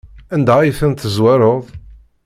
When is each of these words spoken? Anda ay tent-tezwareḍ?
Anda 0.35 0.53
ay 0.59 0.71
tent-tezwareḍ? 0.79 1.63